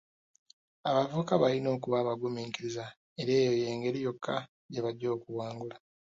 Abavubuka 0.89 1.33
balina 1.41 1.69
okuba 1.75 1.97
abagumiikiriza 1.99 2.85
era 3.21 3.31
eyo 3.39 3.53
y'engeri 3.61 3.97
yokka 4.05 4.35
gye 4.71 4.81
bajja 4.85 5.07
okuwangula. 5.15 5.75